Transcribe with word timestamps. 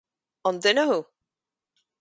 An 0.47 0.55
duine 0.63 0.85
thú? 0.89 0.99